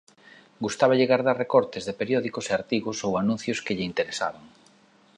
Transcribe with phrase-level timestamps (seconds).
[0.65, 4.45] Gustáballe gardar recortes de periódicos de artigos ou anuncios que lle interesaban.